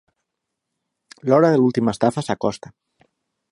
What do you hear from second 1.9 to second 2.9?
estafa s’acosta.